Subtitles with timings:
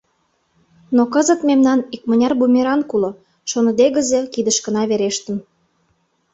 [0.95, 3.11] Но кызыт мемнан икмыняр бумеранг уло,
[3.49, 5.37] шоныдегызе кидышкына верештын...